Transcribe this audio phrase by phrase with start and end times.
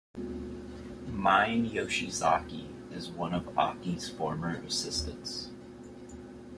[1.11, 5.51] Mine Yoshizaki is one of Aki's former assistants.